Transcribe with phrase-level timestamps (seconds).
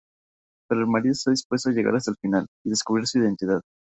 [0.67, 3.61] Pero, el marido está dispuesto a llegar hasta el final y descubrir su identidad...